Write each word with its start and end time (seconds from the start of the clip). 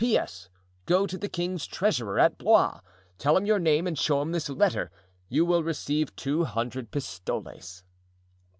"P. 0.01 0.17
S.—Go 0.17 1.05
to 1.05 1.15
the 1.15 1.29
king's 1.29 1.67
treasurer, 1.67 2.17
at 2.17 2.39
Blois; 2.39 2.79
tell 3.19 3.37
him 3.37 3.45
your 3.45 3.59
name 3.59 3.85
and 3.85 3.95
show 3.95 4.19
him 4.19 4.31
this 4.31 4.49
letter; 4.49 4.89
you 5.29 5.45
will 5.45 5.61
receive 5.63 6.15
two 6.15 6.43
hundred 6.43 6.89
pistoles." 6.89 7.83